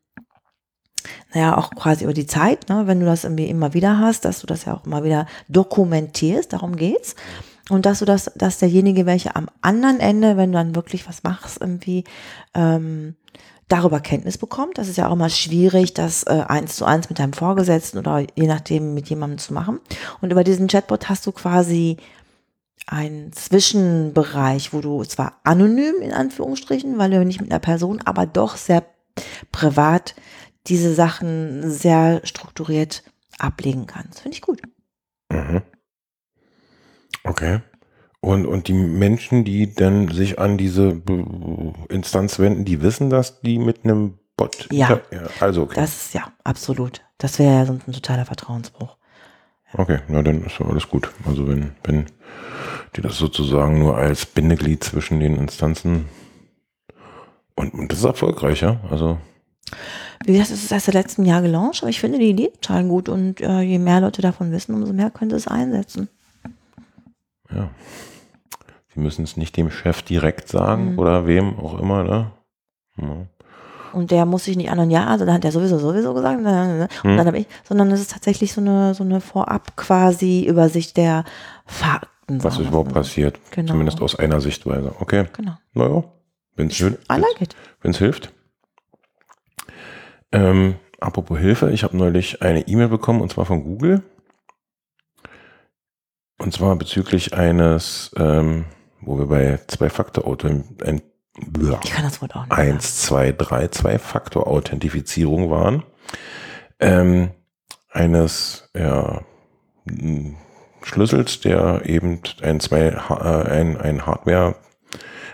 [1.32, 4.40] naja, auch quasi über die Zeit, ne, wenn du das irgendwie immer wieder hast, dass
[4.40, 7.14] du das ja auch immer wieder dokumentierst, darum geht's.
[7.68, 11.22] Und dass du das, dass derjenige, welcher am anderen Ende, wenn du dann wirklich was
[11.22, 12.04] machst, irgendwie
[12.54, 13.16] ähm,
[13.68, 14.78] darüber Kenntnis bekommt.
[14.78, 18.24] Das ist ja auch immer schwierig, das äh, eins zu eins mit deinem Vorgesetzten oder
[18.35, 19.81] je nachdem mit jemandem zu machen.
[20.20, 21.98] Und über diesen Chatbot hast du quasi
[22.87, 28.24] einen Zwischenbereich, wo du zwar anonym in Anführungsstrichen, weil du nicht mit einer Person, aber
[28.24, 28.85] doch sehr
[29.52, 30.14] privat
[30.66, 33.02] diese Sachen sehr strukturiert
[33.38, 34.20] ablegen kannst.
[34.20, 34.62] Finde ich gut.
[35.31, 35.62] Mhm.
[37.28, 37.60] Okay.
[38.20, 41.00] Und, und die Menschen, die dann sich an diese
[41.88, 44.68] Instanz wenden, die wissen, dass die mit einem Bot.
[44.72, 45.00] Ja.
[45.10, 45.76] ja also, okay.
[45.76, 47.02] Das ist ja absolut.
[47.18, 48.96] Das wäre ja sonst ein totaler Vertrauensbruch.
[49.74, 51.10] Okay, na dann ist ja alles gut.
[51.26, 52.06] Also wenn, wenn
[52.96, 56.06] die das sozusagen nur als Bindeglied zwischen den Instanzen
[57.54, 58.80] und, und das ist erfolgreich, ja.
[58.90, 59.18] Also
[60.24, 62.84] wie gesagt, es ist erst im letzten Jahr gelauncht, aber ich finde die Idee total
[62.84, 66.08] gut und äh, je mehr Leute davon wissen, umso mehr können sie es einsetzen.
[67.54, 67.70] Ja.
[68.94, 70.98] Sie müssen es nicht dem Chef direkt sagen mhm.
[70.98, 72.30] oder wem auch immer, ne?
[72.96, 73.26] Ja.
[73.92, 76.42] Und der muss sich nicht an und ja, also dann hat er sowieso sowieso gesagt,
[76.42, 76.88] ne, ne, ne.
[77.04, 77.16] und mhm.
[77.16, 81.24] dann habe ich, sondern es ist tatsächlich so eine, so eine Vorab quasi Übersicht der
[81.64, 82.44] Fakten.
[82.44, 83.38] Was ist überhaupt passiert?
[83.52, 83.72] Genau.
[83.72, 84.94] Zumindest aus einer Sichtweise.
[85.00, 85.24] Okay.
[85.32, 85.52] Genau.
[85.72, 86.04] Naja,
[86.56, 87.08] wenn es hilft.
[87.08, 88.32] Like hilft.
[90.32, 94.02] Ähm, apropos Hilfe, ich habe neulich eine E-Mail bekommen und zwar von Google.
[96.38, 98.66] Und zwar bezüglich eines, ähm,
[99.01, 102.53] wo wir bei Zwei-Faktor-Auto, ich kann das Wort auch nicht.
[102.53, 105.83] 1, 2, 3, Zwei-Faktor-Authentifizierung waren.
[106.81, 107.31] Ähm,
[107.90, 109.22] eines ja,
[110.83, 114.57] Schlüssels, der eben ein, zwei, äh, ein, ein Hardware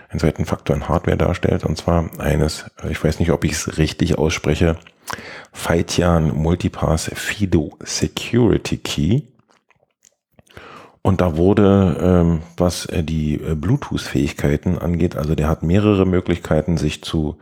[0.09, 3.77] einen zweiten Faktor in Hardware darstellt, und zwar eines, ich weiß nicht, ob ich es
[3.77, 4.77] richtig ausspreche,
[5.51, 9.21] Feitian Multipass FIDO Security Key.
[11.05, 16.77] Und da wurde, ähm, was äh, die äh, Bluetooth-Fähigkeiten angeht, also der hat mehrere Möglichkeiten,
[16.77, 17.37] sich zu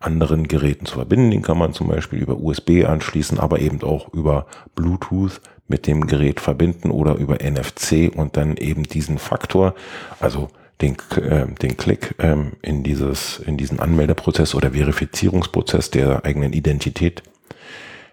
[0.00, 1.30] anderen Geräten zu verbinden.
[1.30, 6.06] Den kann man zum Beispiel über USB anschließen, aber eben auch über Bluetooth mit dem
[6.06, 9.74] Gerät verbinden oder über NFC und dann eben diesen Faktor,
[10.20, 10.50] also
[10.82, 17.22] den, äh, den Klick ähm, in, dieses, in diesen Anmeldeprozess oder Verifizierungsprozess der eigenen Identität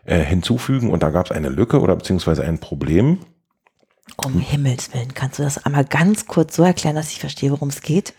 [0.06, 0.92] äh, hinzufügen.
[0.92, 3.18] Und da gab es eine Lücke oder beziehungsweise ein Problem.
[4.18, 7.70] Um Himmels Willen, kannst du das einmal ganz kurz so erklären, dass ich verstehe, worum
[7.70, 8.14] es geht?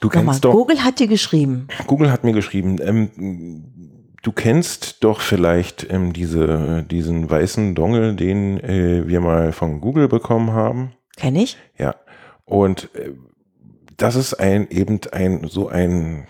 [0.00, 1.68] Du kennst Nochmal, doch, Google hat dir geschrieben.
[1.86, 2.78] Google hat mir geschrieben.
[2.82, 9.80] Ähm, du kennst doch vielleicht ähm, diese, diesen weißen Dongle, den äh, wir mal von
[9.80, 10.92] Google bekommen haben.
[11.16, 11.56] Kenn ich?
[11.78, 11.94] Ja.
[12.44, 13.12] Und äh,
[13.96, 16.26] das ist ein eben ein so ein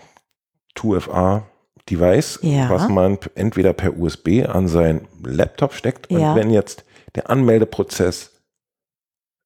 [0.77, 1.45] 2FA
[1.91, 2.69] Device, ja.
[2.69, 6.35] was man entweder per USB an seinen Laptop steckt und ja.
[6.35, 8.32] wenn jetzt der Anmeldeprozess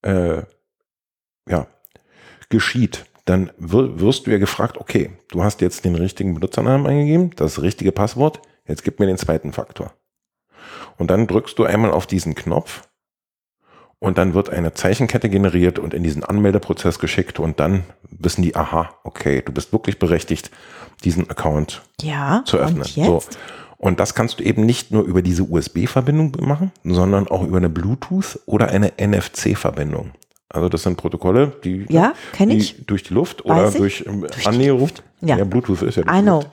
[0.06, 0.42] äh,
[1.48, 1.66] ja,
[2.48, 7.60] geschieht, dann wirst du ja gefragt, okay, du hast jetzt den richtigen Benutzernamen eingegeben, das
[7.60, 9.92] richtige Passwort, jetzt gib mir den zweiten Faktor.
[10.96, 12.88] Und dann drückst du einmal auf diesen Knopf
[13.98, 18.54] und dann wird eine Zeichenkette generiert und in diesen Anmeldeprozess geschickt und dann wissen die,
[18.54, 20.50] aha, okay, du bist wirklich berechtigt,
[21.04, 22.84] diesen Account ja, zu öffnen.
[22.84, 23.22] So.
[23.78, 27.68] Und das kannst du eben nicht nur über diese USB-Verbindung machen, sondern auch über eine
[27.68, 30.12] Bluetooth oder eine NFC-Verbindung.
[30.48, 33.76] Also das sind Protokolle, die, ja, die durch die Luft Weiß oder ich?
[33.76, 34.90] durch, ähm, durch Annäherung.
[35.20, 35.36] Ja.
[35.38, 35.44] ja.
[35.44, 36.36] Bluetooth ist ja I know.
[36.36, 36.48] Luft.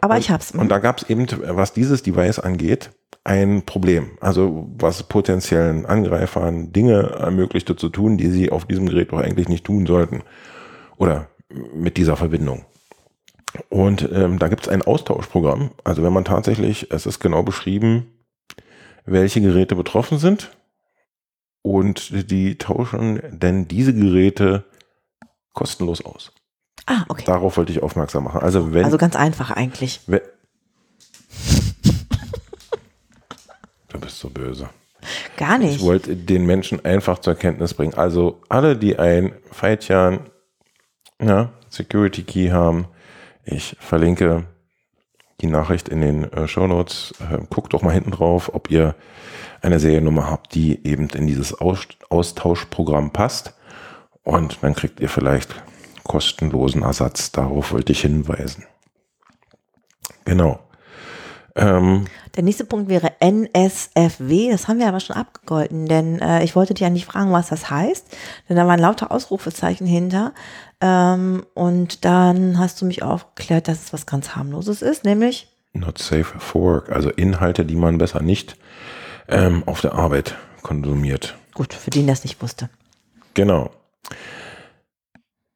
[0.00, 0.50] Aber und, ich hab's.
[0.50, 2.90] Und da gab es eben, was dieses Device angeht,
[3.22, 4.18] ein Problem.
[4.20, 9.48] Also was potenziellen Angreifern Dinge ermöglichte zu tun, die sie auf diesem Gerät doch eigentlich
[9.48, 10.22] nicht tun sollten.
[10.96, 11.28] Oder
[11.74, 12.64] mit dieser Verbindung.
[13.68, 15.70] Und ähm, da gibt es ein Austauschprogramm.
[15.84, 18.10] Also wenn man tatsächlich, es ist genau beschrieben,
[19.04, 20.50] welche Geräte betroffen sind.
[21.62, 24.64] und die tauschen denn diese Geräte
[25.54, 26.32] kostenlos aus.
[26.86, 27.24] Ah, okay.
[27.26, 28.40] Darauf wollte ich aufmerksam machen.
[28.42, 30.00] Also wenn, Also ganz einfach eigentlich.
[30.06, 30.20] wenn
[33.88, 34.68] du bist so böse.
[35.36, 35.80] Gar Ich nicht.
[35.82, 37.94] wollte den Menschen einfach zur Kenntnis bringen.
[37.94, 40.20] Also alle, die ein Feitjan
[41.22, 42.86] ja, Security Key haben,
[43.44, 44.46] ich verlinke
[45.40, 47.14] die Nachricht in den äh, Show Notes.
[47.20, 48.94] Äh, guckt doch mal hinten drauf, ob ihr
[49.62, 53.54] eine Seriennummer habt, die eben in dieses Aus Austauschprogramm passt.
[54.22, 55.54] Und dann kriegt ihr vielleicht
[56.04, 57.32] kostenlosen Ersatz.
[57.32, 58.64] Darauf wollte ich hinweisen.
[60.24, 60.60] Genau.
[61.56, 64.50] Ähm, Der nächste Punkt wäre NSFW.
[64.50, 67.70] Das haben wir aber schon abgegolten, denn äh, ich wollte dich eigentlich fragen, was das
[67.70, 68.06] heißt.
[68.48, 70.32] Denn da waren lauter Ausrufezeichen hinter.
[70.80, 75.98] Ähm, und dann hast du mich aufgeklärt, dass es was ganz harmloses ist, nämlich Not
[75.98, 78.56] safe for work, also Inhalte, die man besser nicht
[79.28, 81.36] ähm, auf der Arbeit konsumiert.
[81.54, 82.68] gut, für den, der es nicht wusste.
[83.34, 83.70] Genau.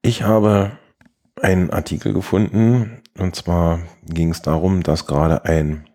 [0.03, 0.73] Ich habe
[1.41, 5.88] einen Artikel gefunden und zwar ging es darum, dass gerade ein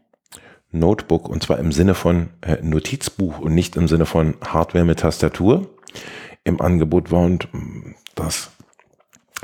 [0.74, 5.00] Notebook und zwar im Sinne von äh, Notizbuch und nicht im Sinne von Hardware mit
[5.00, 5.70] Tastatur
[6.44, 8.50] im Angebot war und mm, das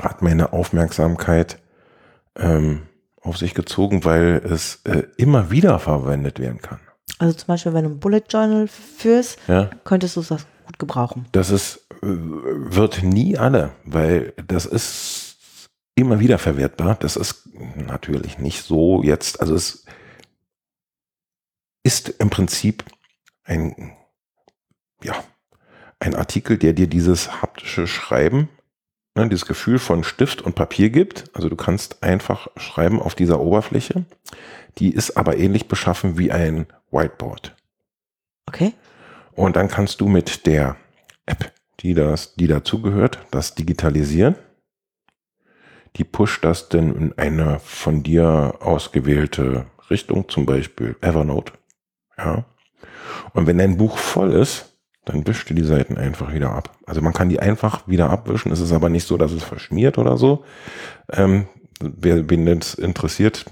[0.02, 1.58] hat meine Aufmerksamkeit
[2.36, 2.82] ähm,
[3.22, 6.80] auf sich gezogen, weil es äh, immer wieder verwendet werden kann.
[7.18, 11.26] Also zum Beispiel, wenn du ein Bullet Journal führst, Ja, könntest du das gut gebrauchen.
[11.32, 15.36] das ist, äh, wird nie alle, weil das ist
[15.94, 16.96] immer wieder verwertbar.
[16.98, 19.84] Das ist natürlich nicht so jetzt, also es
[21.82, 22.84] ist im Prinzip
[23.44, 23.96] ein,
[25.02, 25.14] ja,
[25.98, 28.48] ein Artikel, der dir dieses haptische Schreiben,
[29.14, 31.30] ne, dieses Gefühl von Stift und Papier gibt.
[31.34, 34.04] Also du kannst einfach schreiben auf dieser Oberfläche.
[34.78, 37.54] Die ist aber ähnlich beschaffen wie ein Whiteboard.
[38.46, 38.72] Okay?
[39.32, 40.76] Und dann kannst du mit der
[41.26, 44.36] App, die, das, die dazugehört, das digitalisieren.
[45.96, 51.52] Die pusht das dann in eine von dir ausgewählte Richtung, zum Beispiel Evernote.
[52.24, 52.44] Ja.
[53.32, 56.76] Und wenn dein Buch voll ist, dann wischt du die Seiten einfach wieder ab.
[56.86, 58.52] Also man kann die einfach wieder abwischen.
[58.52, 60.44] Es ist aber nicht so, dass es verschmiert oder so.
[61.10, 61.46] Ähm,
[61.80, 63.46] wer wen das interessiert,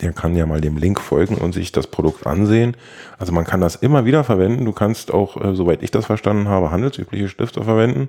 [0.00, 2.76] der kann ja mal dem Link folgen und sich das Produkt ansehen.
[3.18, 4.64] Also man kann das immer wieder verwenden.
[4.64, 8.08] Du kannst auch, äh, soweit ich das verstanden habe, handelsübliche Stifte verwenden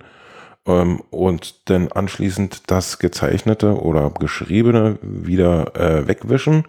[0.65, 6.65] ähm, und dann anschließend das gezeichnete oder geschriebene wieder äh, wegwischen.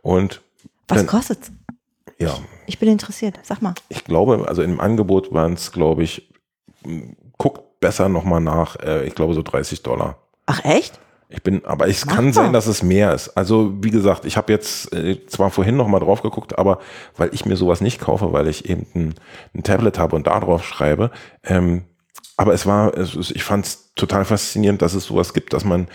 [0.00, 0.40] Und
[0.88, 1.52] Was kostet's?
[2.22, 3.38] Ja, Ich bin interessiert.
[3.42, 3.74] Sag mal.
[3.88, 6.32] ich glaube, also im Angebot waren es, glaube ich,
[6.84, 10.16] m, guckt besser nochmal nach, äh, ich glaube so 30 Dollar.
[10.46, 10.98] Ach echt?
[11.28, 13.30] Ich bin, aber es Mach kann sein, dass es mehr ist.
[13.36, 16.78] Also wie gesagt, ich habe jetzt äh, zwar vorhin noch mal drauf geguckt, aber
[17.16, 19.14] weil ich mir sowas nicht kaufe, weil ich eben ein,
[19.54, 21.10] ein Tablet habe und da drauf schreibe.
[21.42, 21.84] Ähm,
[22.36, 25.88] aber es war, es, ich fand es total faszinierend, dass es sowas gibt, dass man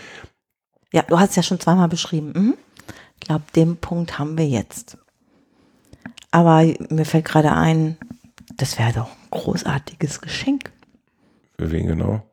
[0.92, 2.32] Ja, du hast es ja schon zweimal beschrieben.
[2.34, 2.54] Mhm.
[3.20, 4.98] Ich glaube, den Punkt haben wir jetzt.
[6.30, 7.96] Aber mir fällt gerade ein,
[8.56, 10.70] das wäre doch ein großartiges Geschenk.
[11.58, 12.22] für wen genau.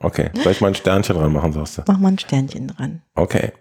[0.00, 1.82] Okay, soll ich mal ein Sternchen dran machen, sagst du?
[1.88, 3.02] Mach mal ein Sternchen dran.
[3.16, 3.52] Okay.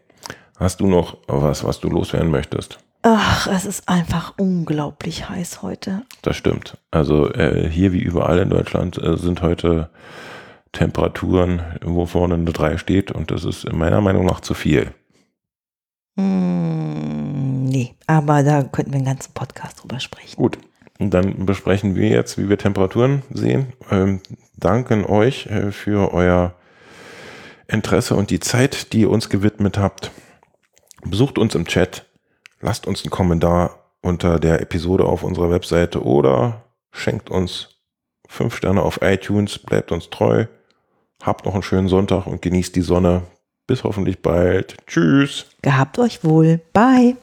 [0.60, 2.78] Hast du noch was, was du loswerden möchtest?
[3.02, 6.04] Ach, es ist einfach unglaublich heiß heute.
[6.22, 6.78] Das stimmt.
[6.92, 9.90] Also äh, hier wie überall in Deutschland äh, sind heute
[10.74, 14.94] Temperaturen, wo vorne eine 3 steht und das ist meiner Meinung nach zu viel.
[16.18, 20.36] Hm, nee, aber da könnten wir einen ganzen Podcast drüber sprechen.
[20.36, 20.58] Gut,
[21.00, 23.74] und dann besprechen wir jetzt, wie wir Temperaturen sehen.
[23.92, 24.22] Ähm,
[24.56, 26.56] danken euch äh, für euer
[27.68, 30.12] Interesse und die Zeit, die ihr uns gewidmet habt.
[31.04, 32.06] Besucht uns im Chat,
[32.62, 37.76] lasst uns einen Kommentar unter der Episode auf unserer Webseite oder schenkt uns
[38.28, 40.46] fünf Sterne auf iTunes, bleibt uns treu.
[41.22, 43.24] Habt noch einen schönen Sonntag und genießt die Sonne.
[43.68, 44.78] Bis hoffentlich bald.
[44.88, 45.46] Tschüss.
[45.62, 46.62] Gehabt euch wohl.
[46.74, 47.18] Bye.